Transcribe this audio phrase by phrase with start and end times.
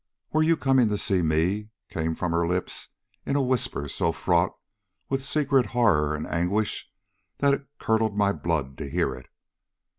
[0.33, 2.87] 'Were you coming to see me?' came from her lips
[3.23, 4.57] in a whisper so fraught
[5.09, 6.89] with secret horror and anguish
[7.37, 9.27] that it curdled my blood to hear it.